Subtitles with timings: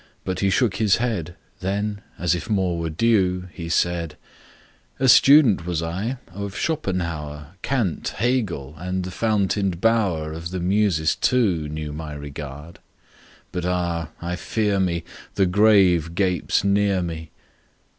[0.25, 4.15] But he shook his head; Then, as if more were due, he said:—
[4.99, 11.93] "A student was I—of Schopenhauer, Kant, Hegel,—and the fountained bower Of the Muses, too, knew
[11.93, 12.79] my regard:
[13.51, 15.03] But ah—I fear me
[15.35, 17.29] The grave gapes near me!